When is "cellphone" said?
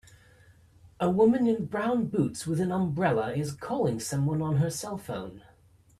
4.71-5.43